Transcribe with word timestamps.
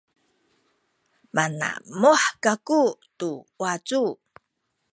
manamuh 1.35 2.23
kaku 2.43 2.81
tu 3.19 3.29
wacu 3.61 4.03